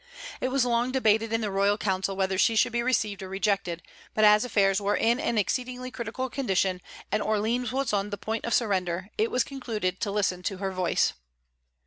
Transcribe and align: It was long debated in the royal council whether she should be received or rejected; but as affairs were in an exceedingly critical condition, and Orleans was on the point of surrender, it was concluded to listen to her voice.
It 0.39 0.47
was 0.47 0.65
long 0.65 0.91
debated 0.91 1.31
in 1.31 1.41
the 1.41 1.51
royal 1.51 1.77
council 1.77 2.15
whether 2.15 2.35
she 2.39 2.55
should 2.55 2.71
be 2.71 2.81
received 2.81 3.21
or 3.21 3.29
rejected; 3.29 3.83
but 4.15 4.23
as 4.25 4.43
affairs 4.43 4.81
were 4.81 4.95
in 4.95 5.19
an 5.19 5.37
exceedingly 5.37 5.91
critical 5.91 6.27
condition, 6.27 6.81
and 7.11 7.21
Orleans 7.21 7.71
was 7.71 7.93
on 7.93 8.09
the 8.09 8.17
point 8.17 8.43
of 8.45 8.53
surrender, 8.55 9.09
it 9.19 9.29
was 9.29 9.43
concluded 9.43 9.99
to 9.99 10.09
listen 10.09 10.41
to 10.41 10.57
her 10.57 10.71
voice. 10.71 11.13